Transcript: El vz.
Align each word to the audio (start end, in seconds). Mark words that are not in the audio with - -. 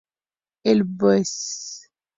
El 0.65 0.81
vz. 0.83 1.31